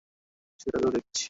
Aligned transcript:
সেটা 0.59 0.77
তো 0.79 0.89
দেখছি। 0.89 1.19